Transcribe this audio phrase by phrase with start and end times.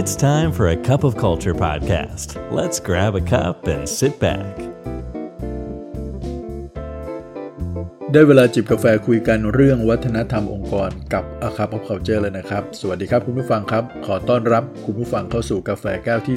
[0.00, 2.28] It's time for a cup of culture podcast.
[2.58, 4.52] Let's grab a cup and sit back.
[8.12, 16.36] ได้เวลาจิบกาแฟคุยกันเรื่องวัฒนธรรมองค์กรกับ A Cup of Culture เลยนะครับ สวัสดีครับคุณผู้ฟังครับ ขอต้อนรับคุณผู้ฟังเข้าสู่กาแฟแก้วที่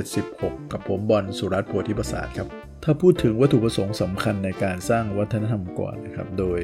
[0.00, 2.46] 376 กับผมบอลสุรัตน์โพธิประสาทครับ
[2.84, 6.60] ถ้าพูดถึงวัตถุประสงค์สำคัญในการสร้างวัฒนธรรมองค์กรนะครับ โดย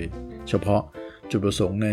[0.49, 0.83] เฉพาะ
[1.31, 1.91] จุดประสงค์ใน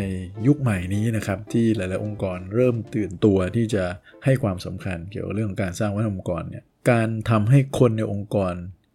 [0.48, 3.84] ยุคใหม่นี้นะครับ ที่หลาย ๆ องค์กรเริ่มตื่นตัวที่จะ
[4.26, 8.54] ให้ความสำคัญเกี่ยวกับเรื่องของการสร้างวัฒนธรรมองค์กรเนี่ยการทำให้คนในองค์กร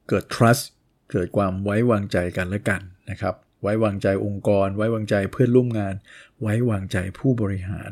[0.09, 0.65] เกิด trust
[1.13, 5.95] เกิดความไว้วางใจกันและกันนะครับ ไว้วางใจองค์กร ไว้วางใจเพื่อนร่วมงาน
[6.43, 7.91] ไว้วางใจผู้บริหาร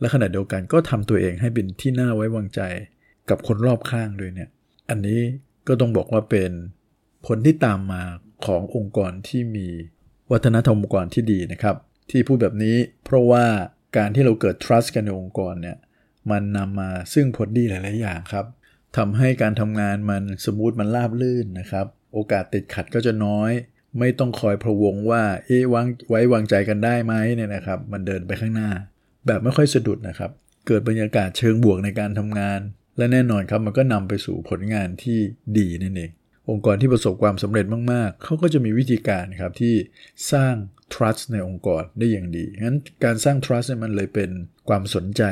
[0.00, 2.60] และขณะเดียวกันก็ทำตัวเองให้เป็นที่น่าไว้วางใจ
[3.30, 4.50] กับคนรอบข้างด้วยเนี่ย
[4.88, 5.20] อันนี้
[5.68, 6.50] ก็ต้องบอกว่าเป็น
[7.26, 8.02] ผลที่ตามมา
[8.46, 9.68] ขององค์กรที่มี
[10.32, 11.76] วัฒนธรรมองค์กรที่ดีนะครับ
[12.10, 13.44] ที่พูดแบบนี้เพราะว่า
[13.96, 15.76] การที่เราเกิด trust กันในองค์กรเนี่ย
[16.30, 18.46] มันนำมาซึ่งผลดีหลาย ๆ อย่างครับ
[18.96, 23.50] ทำให้การทำงานมันสมูทมันราบลื่นนะครับ โอกาสติดขัดก็จะน้อย
[23.98, 28.70] ไม่ต้องคอยพะวงว่าเอ๊ะวางไว้วางใจกันได้ไหมเนี่ยนะครับ มันเดินไปข้างหน้า
[29.26, 30.30] แบบไม่ค่อยสะดุดนะครับ
[30.66, 32.60] เกิดบรรยากาศเชิงบวกในการทำงาน
[32.98, 35.18] และแน่นอนครับมันก็นำไปสู่ผลงานที่
[35.58, 36.10] ดีนั่นเอง
[36.50, 39.74] องค์กรที่ประสบความสำเร็จมากๆ เขาก็จะมีวิธีการครับที่
[40.32, 40.54] สร้าง
[40.94, 44.30] trust ในองค์กรได้อย่างดี งั้นการสร้าง trust เนี่ยมันเลยเป็น
[44.68, 45.22] ความสนใจ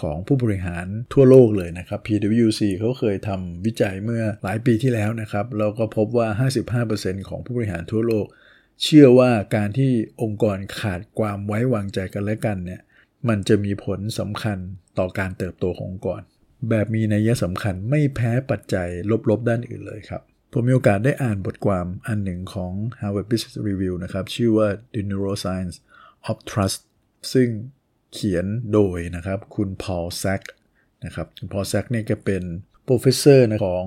[0.00, 6.28] ของผู้บริหารทั่วโลกเลยนะครับ PwC เขาเคยทำวิจัยเมื่อหลายปีที่แล้วนะครับแล้วก็พบว่า
[6.78, 8.26] 55%ของผู้บริหารทั่วโลก
[8.82, 12.80] เชื่อว่าการที่องค์กรขาดความไว้วางใจกันและกันเนี่ย
[13.28, 14.58] มันจะมีผลสำคัญ
[14.98, 16.20] ต่อการเติบโตขององค์กร
[16.68, 18.88] แบบมีนัยสำคัญไม่แพ้ปัจจัย
[19.30, 20.22] ลบๆด้านอื่นเลยครับ
[20.58, 25.76] ผมมีโอกาสได้อ่านบทความอันหนึ่งของ Harvard Business Review นะครับ ชื่อว่า The Neuroscience
[26.30, 26.80] of Trust
[27.32, 27.48] ซึ่ง
[28.12, 30.42] เขียนโดยนะครับคุณพอลแซก
[31.04, 32.42] นะครับคุณพอลแซกเนี่ยก็เป็น
[32.88, 33.84] professor นะของ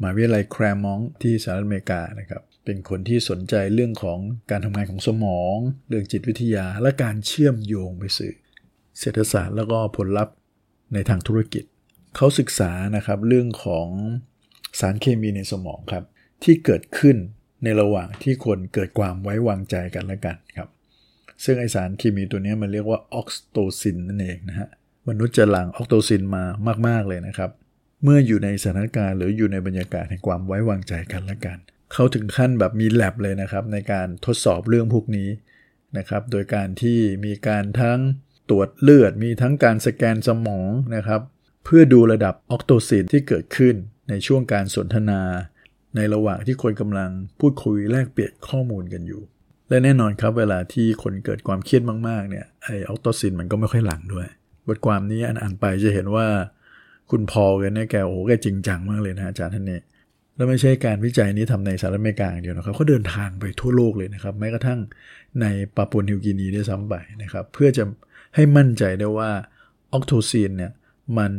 [0.00, 4.18] มหาวิทยาลัยแครมองที่สหรัฐอเมริกานะครับเป็นคนที่สนใจเรื่องของ
[4.50, 5.56] การทำงานของสมอง
[5.88, 8.32] เรื่องจิตวิทยาและการเชื่อมโยงไปสู่
[8.98, 10.34] เศรษฐศาสตร์แล้วก็ผลลัพธ์
[10.94, 11.64] ในทางธุรกิจ
[12.16, 13.88] เขาศึกษานะครับเรื่องของ
[14.80, 16.04] สารเคมีในสมองครับ
[16.44, 17.16] ที่เกิดขึ้น
[17.64, 20.68] ในระหว่างที่คนเกิดความไว้วางใจกันและกันครับ
[21.44, 24.68] ซึ่งไอสารเคมีตัวนี้มันเรียกว่าออกโตซินนั่นเองนะฮะ
[25.08, 26.44] มนุษย์จะหลั่งออกโตซินมา
[26.86, 27.50] มาก ๆ เลยนะครับ
[28.02, 31.58] เมื่ออยู่ในสถานการณ์หรืออยู่ในบรรยากาศแห่งความไว้วางใจกันและกัน
[31.92, 35.28] เขาถึงขั้นแบบมีแลบเลยนะครับ ในการทดสอบเรื่องพวกนี้
[35.98, 38.00] นะครับ โดยการที่มีการทั้ง
[38.50, 41.20] ตรวจเลือด มีทั้งการสแกนสมองนะครับ
[41.64, 43.74] เพื่อดูระดับออกโตซินที่เกิดขึ้น
[44.08, 45.20] ในช่วงการสนทนา
[45.96, 47.10] ในระหว่างที่คนกำลัง
[47.40, 49.22] พูดคุยแลกเปลี่ยนข้อมูลกันอยู่
[49.68, 54.26] และแน่นอนครับเวลาที่คนเกิดความเครียดมากๆเนี่ยไอออกโตซินมันก็ไม่ค่อยหลั่งด้วย
[54.68, 56.26] บทความนี้อ่านไปจะเห็นว่า
[57.10, 59.80] คุณพอลกันเนี่ยแกโอ้โหแกจริงจังมากเลยนะอาจารย์ท่านนี้
[60.36, 64.80] แล้วไม่ใช่การวิจัยนี้ทำในสหรัฐอเมริกาอย่างเดียวนะครับเขาเดินทางไปทั่วโลกเลยนะครับแม้กระทั่ง
[65.40, 67.84] ในปาปัวนิวกินีด้วยซ้ำไปนะครับเพื่อจะ
[68.34, 69.30] ให้มั่นใจได้ว่า
[69.92, 70.72] ออกโตซินเนี่ย
[71.18, 71.32] มัน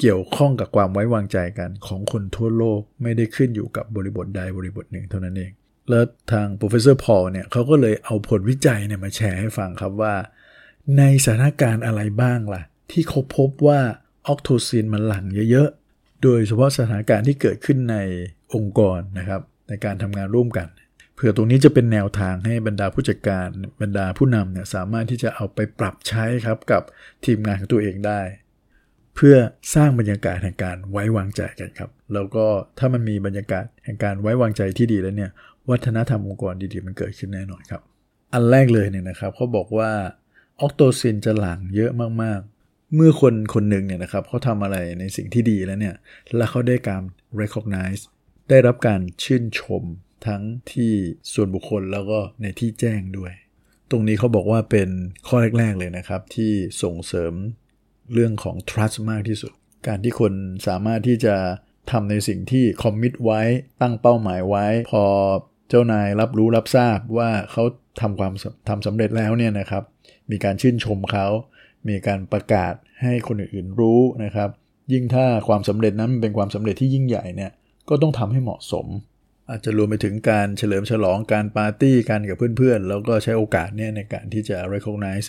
[0.00, 5.52] เกี่ยวข้องกับความไว้วางใจกันของคนทั่วโลกไม่ได้ขึ้นอยู่กับบริบทใดบริบทหนึ่งเท่านั้นเอง
[5.90, 10.14] แล้วทาง professor Paul เนี่ยเขาก็เลยเอาผลวิจัยเนี่ยมาแชร์ให้ฟังครับว่า
[10.98, 13.80] ในสถานการณ์อะไรบ้างล่ะ ที่เขาพบว่า
[14.26, 17.96] ออกโทซินมันหลั่งเยอะๆ โดยเฉพาะสถานการณ์ที่เกิดขึ้นใน
[18.54, 20.68] องค์กรนะครับในการทำงานร่วมกัน
[21.14, 23.48] เผื่อตรงนี้จะเป็นแนวทางให้บรรดาผู้จัดการ
[23.80, 26.82] บรรดาผู้นำเนี่ยสามารถที่จะเอาไปปรับใช้ครับกับ
[27.24, 28.20] ทีมงานของตัวเองได้
[29.20, 29.36] พื่อ
[29.74, 32.46] สร้างบรรยากาศแห่งการไว้วางใจกันครับ แล้วก็
[32.78, 35.30] ถ้ามันมีบรรยากาศแห่งการไว้วางใจที่ดีแล้วเนี่ย
[35.70, 37.82] วัฒนธรรมองค์กรดีๆ มันเกิดขึ้นแน่นอนครับ
[38.32, 39.90] อันแรกเลยเนี่ยนะครับเขาบอกว่า
[40.60, 41.92] ออกโตซินจะหลั่งเยอะ
[42.22, 45.94] มากๆ เมื่อคนคนหนึ่งเนี่ยนะครับเขาทำอะไรในสิ่งที่ดีแล้วเนี่ย
[46.36, 47.02] แล้วเขาได้การ
[47.40, 48.02] recognize
[48.50, 49.82] ได้รับการชื่นชม
[50.26, 50.42] ทั้ง
[50.72, 50.92] ที่
[51.32, 53.32] ส่วนบุคคลแล้วก็ในที่แจ้งด้วย
[53.90, 54.88] ตรงนี้เขาบอกว่าเป็น
[55.28, 56.52] ข้อแรก ๆ เลยนะครับ ที่
[56.82, 57.32] ส่งเสริม
[58.12, 59.52] เรื่องของ trust มากที่สุด
[59.86, 60.32] การที่คน
[60.68, 61.36] สามารถที่จะ
[61.90, 63.40] ทำในสิ่งที่คอมมิตไว้
[63.80, 65.04] ตั้งเป้าหมายไว้ พอ
[65.68, 67.64] เจ้านายรับรู้รับทราบว่าเขา
[68.00, 68.32] ทำความ
[68.68, 69.82] ทำสำเร็จแล้วเนี่ยนะครับ
[70.30, 71.26] มีการชื่นชมเขา
[71.88, 74.50] มีการประกาศให้คนอื่นๆรู้นะครับ
[74.92, 77.52] ยิ่งถ้าความสำเร็จนั้นเป็นความสำเร็จที่ยิ่งใหญ่เนี่ย
[77.88, 78.86] ก็ต้องทำให้เหมาะสม
[79.50, 85.26] อาจจะรวมไปถึงการเฉลิมฉลองการปาร์ตี้กันกับเพื่อนๆ แล้วก็ใช้โอกาสเนี่ยในการที่จะ recognize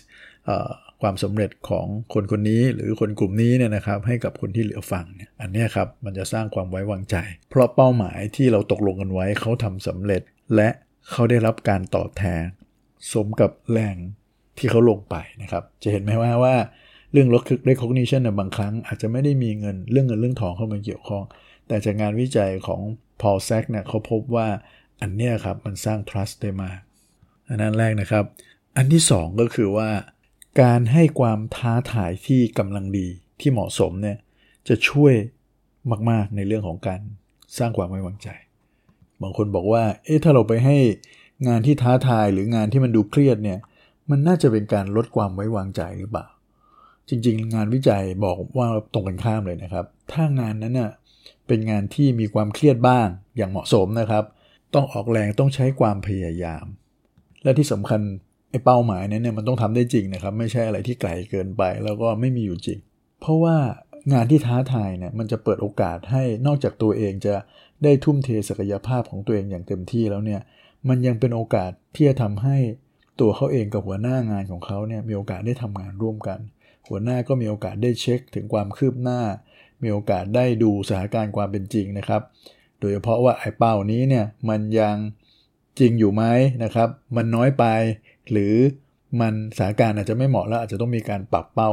[1.01, 7.15] ความสำเร็จของคนคนนี้หรือคนกลุ่มนี้เนี่ยนะครับให้กับคนที่เหลือฟังเนี่ยอันนี้ครับมันจะสร้างความไว้วางใจ
[7.49, 10.21] เพราะเป้าหมายที่เราตกลงกันไว้เขาทำสำเร็จ
[10.55, 10.69] และ
[11.11, 12.43] เขาได้รับการตอบแทน
[13.11, 13.95] สมกับแรง
[14.57, 16.55] ที่เขาลงไปนะครับจะเห็นไหมว่าว่า
[17.11, 17.29] เรื่อง
[17.69, 21.23] recognition นะบางครั้งอาจจะไม่ได้มีเงินเรื่องเงินเรื่องทองเข้ามาเกี่ยวข้อง
[21.67, 22.81] แต่จากงานวิจัยของ
[23.21, 24.47] Paul Sack เนี่ยเขาพบว่า
[25.01, 26.79] อันเนี้ยครับมันสร้าง trust ได้มาก
[27.49, 28.25] อันนั้นแรกนะครับ
[28.77, 29.89] อันที่สองก็คือว่า
[30.59, 33.07] การให้ความท้าทายที่กำลังดี
[33.39, 34.17] ที่เหมาะสมเนี่ย
[34.67, 35.13] จะช่วย
[36.09, 37.01] มาก ๆ ในเรื่องของการ
[37.57, 38.29] สร้างความไว้วางใจ
[39.21, 40.77] บางคนบอกว่า เอ๊ะถ้าเราไปให้
[41.47, 43.59] งานที่ท้าทายหรืองานที่มันดูเครียดเนี่ย
[44.09, 46.27] มันน่าจะเป็นการลดความไว้วางใจหรือเปล่า
[47.09, 50.91] จริง ๆ งานวิจัยบอกว่าตรงกันข้ามเลยนะครับ ถ้างานนั้นน่ะ
[51.47, 53.07] เป็นงานที่มีความเครียดบ้าง
[53.37, 54.23] อย่างเหมาะสมนะครับ
[54.73, 56.65] ต้องออกแรงต้องใช้ความพยายาม
[57.43, 58.01] และที่สำคัญ
[58.51, 62.79] ไอ้เป้าหมายนั้นเนี่ยมันต้องทำได้จริงนะครับ ไม่ใช่อะไรที่ไกลเกินไปแล้วก็ไม่มีอยู่จริง
[63.21, 63.57] เพราะว่า
[64.13, 67.35] งานที่ท้าทายเนี่ยมันจะเปิดโอกาสให้นอกจากตัวเองจะ
[67.83, 70.41] ได้ทุ่มเทศักยภาพของตัวเองอย่างเต็มที่แล้วเนี่ย
[70.89, 72.57] มันยังเป็นโอกาสที่จะทำให้
[73.19, 76.39] ตัวเขาเองกับหัวหน้างานของเขาเนี่ยมีโอกาสได้ทำงานร่วมกัน
[76.87, 79.21] หัวหน้าก็มีโอกาสได้เช็คถึงความคืบหน้า
[79.83, 82.21] มีโอกาสได้ดูสถานการณ์ความเป็นจริงนะครับ
[82.79, 84.95] โดยเฉพาะว่าไอ้เป้านี้เนี่ยมันยัง
[85.79, 86.23] จริงอยู่ไหม
[86.63, 87.65] นะครับ มันน้อยไป
[88.31, 88.53] หรือ
[89.21, 91.71] มันสถานการณ์อาจจะไม่เหมาะแล้วอาจจะต้องมีการปรับเป้า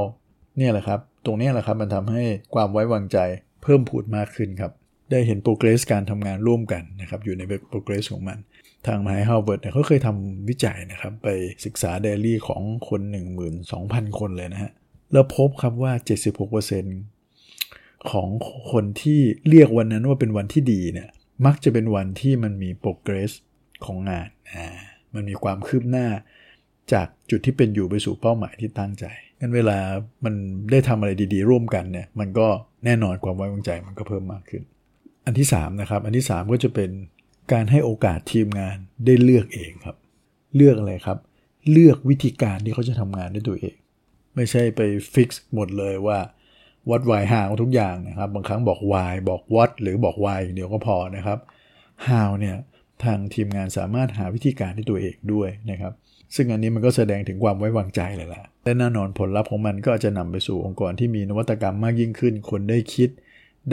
[0.59, 2.23] เนี่ยแหละครับ ตรงนี้แหละครับมันทำให้
[2.55, 3.19] ความไว้วางใจ
[3.63, 4.73] เพิ่มพูนมากขึ้นครับ
[5.11, 8.39] ได้เห็น progress การทำงานร่วมกันนะครับอยู่ใน progress ของมัน
[8.87, 11.29] ทางมหาวิทยาลัยฮาร์วาร์ดเนี่ยเขาเคยทำวิจัยนะครับ ไป
[11.65, 13.01] ศึกษา daily ของคน
[13.61, 14.73] 12,000 คนเลยนะฮะ
[15.13, 15.93] แล้วพบครับว่า
[17.17, 18.29] 76%ของ
[18.73, 21.09] คนที่เรียกวันนั้นว่าเป็นวันที่ดีเนี่ย
[21.47, 23.33] มักจะเป็นวันที่มันมีโปรเกรส
[23.85, 24.67] ของงานอ่า
[25.15, 26.07] มันมีความคืบหน้า
[26.93, 29.05] จากจุดที่เป็นอยู่ไปสู่เป้าหมายที่ตั้งใจ
[29.41, 29.79] งั้นเวลา
[30.25, 30.35] มัน
[30.71, 32.47] ได้ทำอะไรดีๆ ร่วมกันเนี่ยมันก็
[32.85, 34.63] แน่นอนความไว้วางใจมันก็เพิ่มมากขึ้น
[35.27, 36.91] อันที่3นะครับอันที่ 3 ก็จะเป็น
[37.53, 39.97] การให้โอกาสทีมงานได้เลือกเองครับ
[40.57, 41.19] เลือกอะไรครับ
[41.71, 43.77] เลือกวิธีการที่เขาจะทำงานด้วยตัวเอง
[44.35, 44.81] ไม่ใช่ไป
[45.15, 46.19] ฟิกซ์หมดเลยว่า
[46.91, 51.39] วัดวายหาวทุกอย่างนะครับ บางครั้งบอก why บอก what หรือบอก why อย่างเดียวก็พอนะครับ
[52.07, 52.57] how เนี่ย
[53.05, 55.93] ทางทีมงานสามารถหาวิธีการที่ตัวเองด้วยนะครับ
[56.35, 63.11] ซึ่งอันนี้มันก็แสดงถึงความไว้วางใจเลยล่ะและแน่นอนผลลัพธ์ของมันก็จะนำไปสู่องค์กรที่มีนวัตกรรมมากยิ่งขึ้น คนได้คิด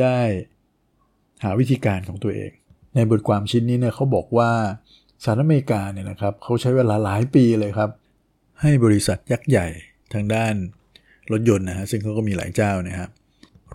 [0.02, 0.20] ได้
[1.44, 2.52] หาวิธีการของตัวเอง
[2.96, 4.52] ในบทความชิ้นนี้เนี่ยเขาบอกว่า
[5.24, 7.90] สหรัฐอเมริกาเนี่ยนะครับเขาใช้เวลาหลายปีเลยครับ
[8.62, 9.68] ให้บริษัทยักษ์ใหญ่
[10.14, 10.54] ทางด้าน
[11.32, 13.10] รถยนต์นะฮะซึ่งเขาก็มีหลายเจ้านะครับ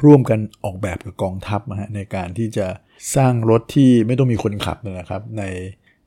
[0.04, 2.66] ร่วมกันออกแบบกับกองทัพนะฮะในการที่จะ
[3.16, 5.44] สร้างรถที่ไม่ต้องมีคนขับนะครับ ใน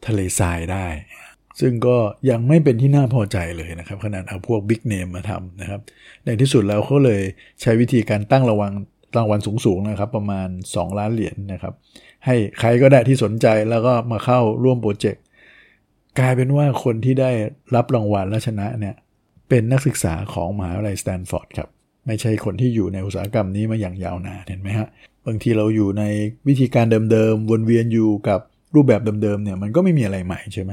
[0.07, 0.85] ทะเลทรายได้
[1.59, 1.97] ซึ่งก็
[2.29, 5.81] ยังไม่เป็นที่น่าพอใจเลยนะครับ ขนาดเอาพวกบิ๊กเนมมาทำนะครับ
[6.25, 7.21] ในที่สุดแล้วเขาเลย
[7.61, 8.71] ใช้วิธีการตั้งระวัง
[9.17, 11.73] รางวัลสูงๆนะครับ ประมาณ 2 ล้านเหรียญนนะครับ
[12.25, 15.23] ให้ใครก็ได้ที่สนใจแล้วก็มาเข้าร่วมโปรเจกต์
[16.19, 17.31] กลายเป็นว่าคนที่ได้
[17.75, 18.95] รับรางวัลและชนะเนี่ย
[19.49, 21.69] เป็นนักศึกษาของมหาวิทยาลัยสแตนฟอร์ดครับ
[22.07, 24.87] ไม่ใช่คนที่อยู่ในอุตสาหกรรมนี้มาอย่างยาวนานเห็นไหมฮะ
[25.27, 26.03] บางทีเราอยู่ใน
[26.47, 28.39] วิธีการเดิมๆวนเวียนอยู่กับ
[28.75, 30.71] รูปแบบเดิมๆเนี่ยมันก็ไม่มีอะไรใหม่ใช่ไหม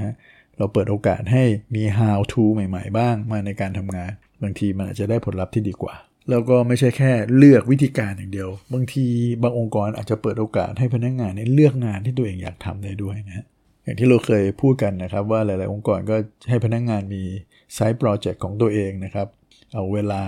[0.58, 1.44] เราเปิดโอกาสให้
[1.74, 4.10] มี how to ใหม่ ๆ บ้างมาในการทำงาน
[4.42, 5.94] บางทีมันอาจจะได้ผลลัพธ์ที่ดีกว่า
[6.30, 9.06] แล้วก็ไม่ใช่แค่เลือกวิธีการอย่างเดียว บางที
[9.42, 13.44] บางองค์กรอาจจะเปิดโอกาสให้พนักงงานเลือกงานที่ตัวเองอยากทำได้ด้วยนะ
[13.84, 16.16] อย่างที่เราเคยพูดกันนะครับว่าหลาย ๆ องค์กรก็
[16.48, 17.22] ให้พนักงงานมี
[17.74, 19.26] ไซต์โปรเจกต์ของตัวเองนะครับ
[19.74, 20.22] เอาเวลา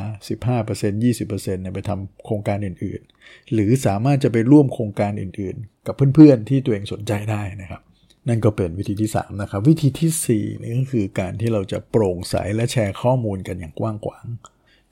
[0.49, 7.83] 15% 20%เนี่ยไปทำโครงการอื่นๆ หรือสามารถจะไปร่วมโครงการอื่นๆ กับเพื่อนๆ ที่ตัวเองสนใจได้นะครับ
[8.29, 14.27] นั่นก็เป็นวิธีที่ 3 นะครับ วิธีที่4นี่ก็คือการที่เราจะโปร่งใสและแชร์ข้อมูลกันอย่างกว้างขวาง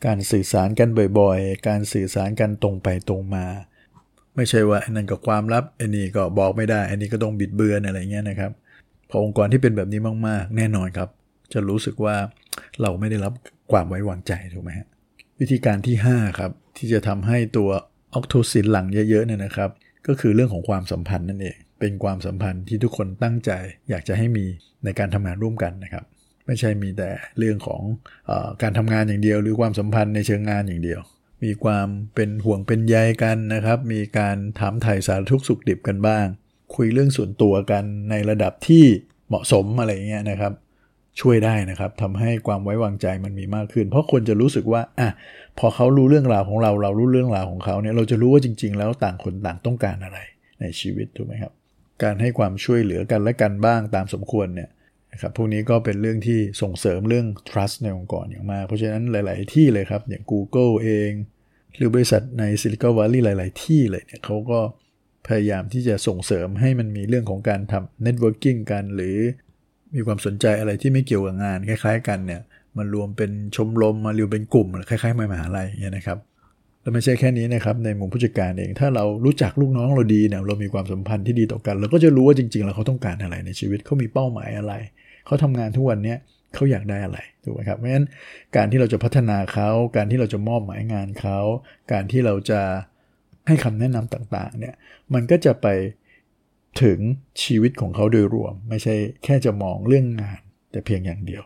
[0.06, 0.88] การสื่อสารกัน
[1.18, 3.46] บ่อยๆ การสื่อสารกันตรงไปตรงมา
[4.36, 8.52] ไม่ใช่ว่าอันนั้นก็ความลับอันนี้ก็บอกไม่ได้ อันนี้ก็ต้องบิดเบือนอะไรเงี้ยนะครับ
[9.10, 11.08] พอองค์กรที่เป็นแบบนี้มากๆ แน่นอนครับ
[11.52, 12.16] จะรู้สึกว่า
[12.82, 13.32] เราไม่ได้รับ
[13.72, 14.88] ความไว้วางใจถูกไหมฮะ
[15.40, 17.70] วิธีการที่ 5 ครับ ที่จะทำให้ตัว
[18.14, 19.70] ออกโทซินหลังเยอะๆเนี่ยนะครับ
[20.06, 23.50] ก็คือเรื่องของความสัมพันธ์นั่นเอง เป็นความสัมพันธ์ที่ทุกคนตั้งใจ
[23.90, 24.44] อยากจะให้มี
[24.84, 26.04] ในการทำงานร่วมกันนะครับ
[26.46, 27.82] ไม่ใช่มีแต่เรื่องของ
[28.30, 31.00] อการทำงานอย่างเดียว หรือความสัมพันธ์ในเชิงงานอย่างเดียว
[31.44, 36.26] มีความเป็นห่วงเป็นใยกันนะครับ มีการถามไถ่สารทุกสุขดิบกันบ้าง
[36.74, 38.84] คุยเรื่องส่วนตัวกันในระดับที่
[39.28, 40.52] เหมาะสมอะไรเงี้ยนะครับ
[41.20, 45.08] ช่วยได้นะครับทำให้ความไว้วางใจมันมีมากขึ้น เพราะคนจะรู้สึกว่าอะ
[45.58, 50.18] พอเขารู้เรื่องราวของเราเรารู้เรื่องราวของเขาเนี่ยเราจะรู้ว่าจริง ๆ แล้วต่างคนต่างต้องการอะไร
[50.60, 51.52] ในชีวิตถูกไหมครับ
[52.02, 54.70] การให้ความช่วยเหลือกันและกันบ้างตามสมควรเนี่ย
[55.12, 61.10] นะครับพวกนี้ก็เป็นเรื่องที่ส่งเสริมเรื่อง trust ในองค์กรอย่างมาก เพราะฉะนั้นหลาย ๆ ที่เลยครับอย่าง Google เอง
[61.76, 64.60] หรือบริษัทใน Silicon Valley หลาย ๆ ที่เลยเนี่ยเขาก็
[65.26, 69.18] พยายามที่จะส่งเสริมให้มันมีเรื่องของการทำ networking กันหรือ
[69.94, 72.40] มีความสนใจอะไรที่ไม่เกี่ยวกับงานคล้าย ๆ กันเนี่ย
[72.76, 76.18] มารวมเป็นชมรมมารวมเป็นกลุ่มคล้ายๆมหาลัยอย่างเงี้ยนะครับ
[76.82, 84.72] แล้วไม่ใช่แค่นี้นะครับในมุมผู้จัดการเอง ถ้าเรารู้จักลูกน้องเราดีเนี่ยเรามีความสัมพันธ์ที่ดีต่อกันเราก็จะรู้ว่าจริงๆแล้วเขาต้องการอะไรในชีวิตเขามีเป้าหมายอะไร
[85.26, 86.18] เขาทำงานทุกวันเนี้ย
[86.54, 88.06] เขาอยากได้อะไรถูกไหมครับเพราะฉะนั้น
[88.56, 91.38] การที่เราจะพัฒนาเขาการที่เราจะมอบหมายงานเขา
[91.92, 92.60] การที่เราจะ
[93.46, 94.74] ให้คำแนะนำต่างๆเนี่ย
[95.14, 95.66] มันก็จะไป
[96.82, 96.98] ถึง
[97.42, 101.42] ชีวิตของเขาโดยรวม ไม่ใช่แค่จะมองเรื่องงาน แต่เพียงอย่างเดียว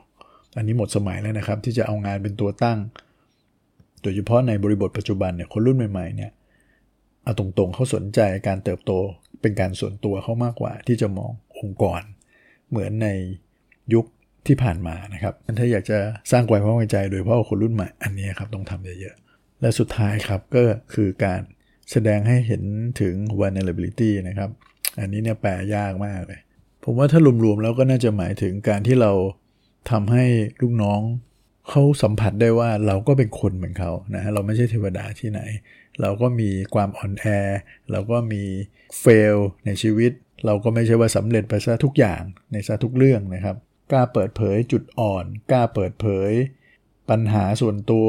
[0.57, 2.79] อันนี้หมดสมัยแล้วนะครับ ที่จะเอางานเป็นตัวตั้ง
[4.03, 6.31] โดยเฉพาะในบริบทปัจจุบันเนี่ยคนรุ่นใหม่ๆเนี่ย
[7.25, 8.93] เอาตรงๆเขาสนใจการเติบโต
[9.41, 12.03] เป็นการส่วนตัวเขามากกว่า ที่จะมององค์กร
[12.71, 13.09] เหมือนใน
[13.95, 14.05] ยุค
[14.47, 15.99] ที่ผ่านมานะครับถ้าอยากจะ
[16.33, 20.63] สร้างความไว้วางใจ โดยเฉพาะคนรุ่นใหม่อันนี้ครับต้องทำเยอะๆและสุดท้ายครับก็
[20.95, 21.41] คือการ
[21.91, 22.63] แสดงให้เห็น
[23.01, 24.51] ถึง vulnerability นะครับ
[25.01, 26.41] อันนี้เนี่ยแปลยากมากเลย
[26.85, 29.13] ผมว่าถ้ารวมๆแล้วก็น่าจะหมายถึงการที่เรา
[29.91, 30.25] ทำให้
[30.61, 31.01] ลูกน้อง
[31.71, 35.41] เขาสัมผัสได้ว่าเราก็เป็นคนเหมือนเขานะฮะเราไม่ใช่เทวดาที่ไหน
[36.01, 37.27] เราก็มีความอ่อนแอ
[37.91, 38.43] เราก็มี
[39.01, 39.37] เฟล
[39.67, 40.13] ในชีวิต
[40.47, 42.23] เราก็ไม่ใช่ว่าสำเร็จไปซะทุกอย่าง
[42.53, 43.57] ในซะทุกเรื่องนะครับ
[43.91, 46.31] กล้าเปิดเผยจุดอ่อน กล้าเปิดเผย
[47.11, 48.09] ปัญหาส่วนตัว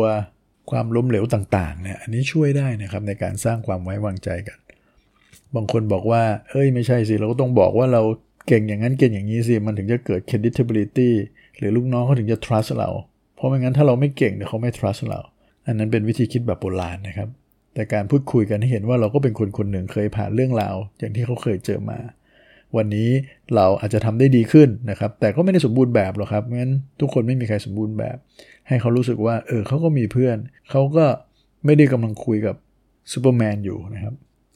[0.71, 4.57] ความล้มเหลวต่างๆเนี่ยอันนี้ช่วยได้นะครับในการสร้างความไว้วางใจกัน
[5.55, 8.01] บางคนบอกว่าเฮ้ยไม่ใช่สิ เราก็ต้องบอกว่าเรา
[8.47, 11.11] เก่งอย่างนั้นเก่งอย่างนี้สิ มันถึงจะเกิด creditability
[11.57, 12.89] หรือลูกน้องเขาถึงจะ trust เรา
[13.35, 15.19] เพราะไม่งั้นถ้าเราไม่เก่งเดี๋ยวเขาไม่ trust เรา
[15.67, 17.29] อันนั้นเป็นวิธีคิดแบบโบราณนะครับ
[17.73, 21.99] แต่การพูดคุยกันให้เห็นว่าเราก็เป็นคนคนหนึ่งเคยผ่านเรื่องราว อย่างที่เขาเคยเจอมา
[22.77, 23.09] วันนี้
[23.55, 28.17] เราอาจจะทำได้ดีขึ้นนะครับ แต่ก็ไม่ได้สมบูรณ์แบบหรอกครับเพราะฉะนั้นทุกคนไม่มีใครสมบูรณ์แบบ
[28.67, 30.37] ให้เขารู้สึกว่า เออเขาก็มีเพื่อน
[30.69, 31.05] เขาก็
[31.65, 32.55] ไม่ได้กำลังคุยกับ
[33.11, 34.13] ซูเปอร์แมนอยู่นะครับ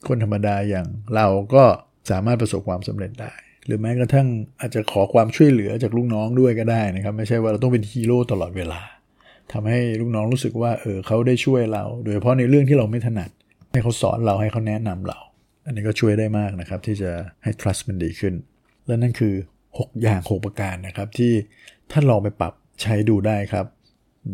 [0.08, 1.64] คนธรรมดาอย่างเราก็
[2.10, 3.32] สามารถประสบความสำเร็จได้
[3.66, 4.26] หรือแม้กระทั่ง
[4.60, 8.80] อาจจะขอความช่วยเหลือจากลูกน้องด้วยก็ได้นะครับ ไม่ใช่ว่าเราต้องเป็นฮีโร่ตลอดเวลา
[9.52, 13.30] ทำให้ลูกน้องรู้สึกว่าเออเขาได้ช่วยเรา โดยเฉพาะในเรื่องที่เราไม่ถนัด
[13.72, 15.18] ให้เขาสอนเราให้เขาแนะนำเรา
[15.66, 17.10] อันนี้ก็ช่วยได้มากนะครับ ที่จะ
[17.42, 18.34] ให้ trust มันดีขึ้น
[18.86, 19.34] และนั่นคือ
[19.68, 21.32] 6 อย่าง 6 ประการนะครับที่
[21.92, 22.52] ท่านลองไปปรับ
[22.82, 23.66] ใช้ดูได้ครับ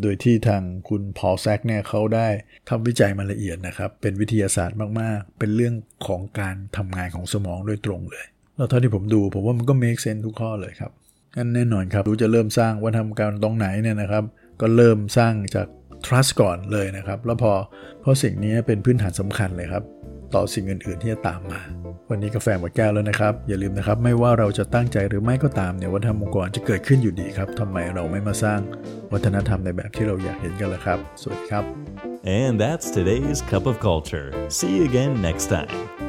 [0.01, 2.27] โดยที่ทางคุณพอลแซกเนี่ยเขาได้
[2.69, 5.75] ทำวิจัยมาละเอียดนะครับ เป็นวิทยาศาสตร์มากๆ เป็นเรื่อง
[6.07, 8.25] ของการทำงานของสมองโดยตรงเลย
[8.55, 10.91] แล้วเท่าที่ผมดูผมว่ามันก็ make sense ทุกข้อเลยครับ
[11.37, 14.23] งั้นแน่นอนครับรู้จะเริ่มสร้างวัฒนธรรมการตรงไหนเนี่ยนะครับ
[14.61, 15.67] ก็เริ่มสร้างจาก
[16.05, 17.51] trust ก่อนเลยนะครับ แล้วพอ
[18.01, 19.83] เพราะสิ่งนี้เป็นพื้นฐานสำคัญเลยครับ
[20.35, 21.61] ต่อสิ่งอื่นๆที่จะตามมา
[22.09, 28.59] วันนี้กาแฟหมดแก้วแล้วนะครับ อย่าลืมนะครับ ไม่ว่าเราจะตั้งใจหรือไม่ก็ตามเนี่ยวัฒนธรรมองค์กรจะเกิดขึ้นอยู่ดีครับทำไมเราไม่มาสร้าง
[29.13, 31.63] วัฒนธรรมในแบบที่เราอยากเห็นกันล่ะครับ สวัสดีครับ
[32.39, 34.27] And that's today's Cup of Culture.
[34.57, 36.06] See you again next time.